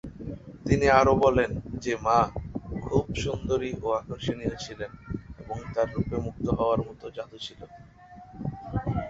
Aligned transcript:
তিনি 0.65 0.85
আরও 0.99 1.13
বলেন 1.23 1.51
যে 1.83 1.93
তার 1.93 2.03
মা 2.05 2.17
"খুবই 2.83 3.15
সুন্দরী 3.23 3.71
ও 3.81 3.97
আকর্ষনীয় 3.99 4.55
ছিলেন 4.63 4.91
এবং 5.41 5.57
তার 5.73 5.87
রূপে 5.95 6.15
মুগ্ধ 6.25 6.45
হওয়ার 6.59 6.79
মত 6.87 7.01
জাদু 7.15 7.37
ছিল"। 7.39 7.61